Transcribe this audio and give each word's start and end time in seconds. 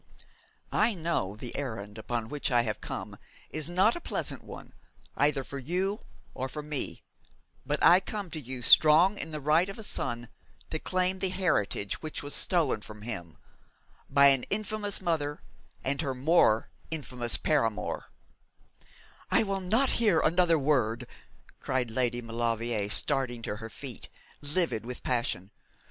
I 0.73 0.95
know 0.95 1.35
the 1.35 1.55
errand 1.55 1.99
upon 1.99 2.27
which 2.27 2.49
I 2.49 2.63
have 2.63 2.81
come 2.81 3.17
is 3.51 3.69
not 3.69 3.95
a 3.95 4.01
pleasant 4.01 4.43
one, 4.43 4.73
either 5.15 5.43
for 5.43 5.59
you 5.59 5.99
or 6.33 6.49
for 6.49 6.63
me; 6.63 7.03
but 7.67 7.83
I 7.83 7.99
come 7.99 8.31
to 8.31 8.39
you 8.39 8.63
strong 8.63 9.15
in 9.19 9.29
the 9.29 9.39
right 9.39 9.69
of 9.69 9.77
a 9.77 9.83
son 9.83 10.29
to 10.71 10.79
claim 10.79 11.19
the 11.19 11.29
heritage 11.29 12.01
which 12.01 12.23
was 12.23 12.33
stolen 12.33 12.81
from 12.81 13.03
him 13.03 13.37
by 14.09 14.29
an 14.29 14.41
infamous 14.49 15.01
mother 15.01 15.43
and 15.83 16.01
her 16.01 16.15
more 16.15 16.71
infamous 16.89 17.37
paramour' 17.37 18.05
'I 19.29 19.43
will 19.43 19.61
not 19.61 19.91
hear 20.01 20.19
another 20.19 20.57
word!' 20.57 21.05
cried 21.59 21.91
Lady 21.91 22.23
Maulevrier, 22.23 22.89
starting 22.89 23.43
to 23.43 23.57
her 23.57 23.69
feet, 23.69 24.09
livid 24.41 24.83
with 24.83 25.03
passion. 25.03 25.51